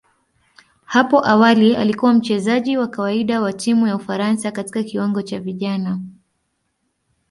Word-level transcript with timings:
Hapo 0.85 1.19
awali 1.27 1.75
alikuwa 1.75 2.13
mchezaji 2.13 2.77
wa 2.77 2.87
kawaida 2.87 3.41
wa 3.41 3.53
timu 3.53 3.87
ya 3.87 3.95
Ufaransa 3.95 4.51
katika 4.51 4.83
kiwango 4.83 5.21
cha 5.21 5.39
vijana. 5.39 5.99